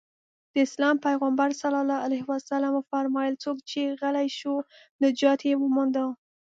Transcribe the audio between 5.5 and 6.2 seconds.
ومونده.